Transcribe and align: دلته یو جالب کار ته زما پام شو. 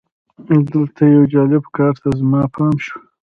دلته 0.71 1.01
یو 1.15 1.23
جالب 1.33 1.63
کار 1.75 1.93
ته 2.01 2.09
زما 2.19 2.41
پام 2.55 2.75
شو. 2.85 2.97